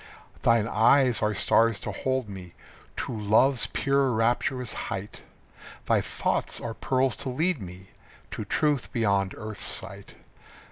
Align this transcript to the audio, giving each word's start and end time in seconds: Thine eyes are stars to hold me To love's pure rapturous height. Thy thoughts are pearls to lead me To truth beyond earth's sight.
Thine 0.41 0.67
eyes 0.67 1.21
are 1.21 1.35
stars 1.35 1.79
to 1.81 1.91
hold 1.91 2.27
me 2.27 2.55
To 2.97 3.15
love's 3.15 3.67
pure 3.67 4.09
rapturous 4.13 4.73
height. 4.89 5.21
Thy 5.85 6.01
thoughts 6.01 6.59
are 6.59 6.73
pearls 6.73 7.15
to 7.17 7.29
lead 7.29 7.61
me 7.61 7.91
To 8.31 8.43
truth 8.43 8.91
beyond 8.91 9.35
earth's 9.37 9.63
sight. 9.63 10.15